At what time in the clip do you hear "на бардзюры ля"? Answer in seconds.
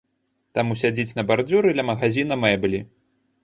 1.21-1.87